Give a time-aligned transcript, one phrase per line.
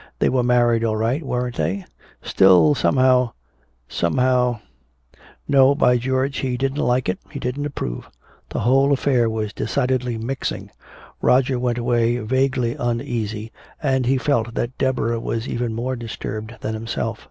[0.17, 1.85] They were married all right, weren't they?
[2.23, 3.33] Still somehow
[3.87, 4.61] somehow
[5.47, 8.09] no, by George, he didn't like it, he didn't approve!
[8.49, 10.71] The whole affair was decidedly mixing.
[11.21, 16.73] Roger went away vaguely uneasy, and he felt that Deborah was even more disturbed than
[16.73, 17.19] himself.